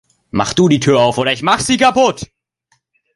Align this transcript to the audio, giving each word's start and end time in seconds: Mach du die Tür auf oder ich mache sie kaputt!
Mach 0.31 0.53
du 0.55 0.67
die 0.67 0.79
Tür 0.79 0.99
auf 0.99 1.19
oder 1.19 1.31
ich 1.31 1.43
mache 1.43 1.61
sie 1.61 1.77
kaputt! 1.77 2.25